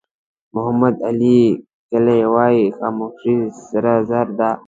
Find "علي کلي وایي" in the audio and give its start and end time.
1.07-2.63